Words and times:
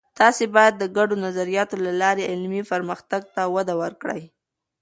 تاسې 0.19 0.43
باید 0.55 0.73
د 0.77 0.83
ګډو 0.97 1.15
نظریاتو 1.25 1.75
له 1.85 1.91
لارې 2.01 2.29
علمي 2.31 2.61
پرمختګ 2.71 3.21
ته 3.35 3.41
وده 3.55 3.73
ورکړئ. 3.83 4.21